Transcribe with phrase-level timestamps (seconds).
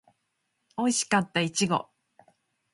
[0.77, 1.91] おいしかったいちご